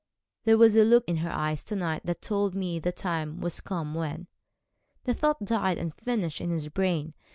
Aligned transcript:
'There 0.45 0.57
was 0.57 0.75
a 0.75 0.83
look 0.83 1.03
in 1.05 1.17
her 1.17 1.29
eyes 1.29 1.63
to 1.63 1.75
night 1.75 2.01
that 2.03 2.23
told 2.23 2.55
me 2.55 2.79
the 2.79 2.91
time 2.91 3.39
was 3.39 3.59
come 3.59 3.93
when' 3.93 4.25
The 5.05 5.13
thought 5.13 5.45
died 5.45 5.77
unfinished 5.77 6.41
in 6.41 6.49
his 6.49 6.69
brain. 6.69 7.13